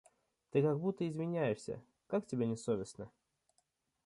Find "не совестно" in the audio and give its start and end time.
2.47-3.11